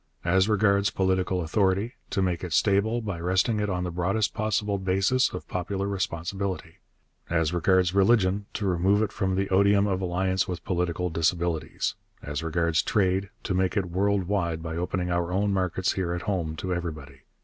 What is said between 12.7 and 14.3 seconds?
trade, to make it world